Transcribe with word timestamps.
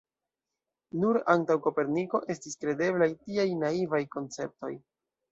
Nur 1.01 1.17
antaŭ 1.33 1.57
Koperniko 1.65 2.21
estis 2.35 2.57
kredeblaj 2.63 3.09
tiaj 3.27 3.45
naivaj 3.65 4.01
konceptoj. 4.17 4.71